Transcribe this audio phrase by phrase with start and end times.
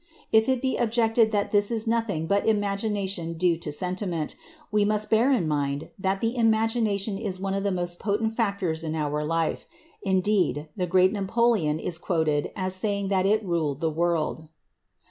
[0.31, 4.35] If it be objected that this is nothing but imagination due to sentiment,
[4.71, 8.95] we must bear in mind that imagination is one of the most potent factors in
[8.95, 9.67] our life;
[10.01, 14.47] indeed, the great Napoleon is quoted as saying that it ruled the world.